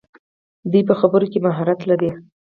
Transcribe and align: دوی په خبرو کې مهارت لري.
دوی 0.71 0.83
په 0.89 0.93
خبرو 0.99 1.27
کې 1.31 1.39
مهارت 1.45 1.79
لري. 1.89 2.09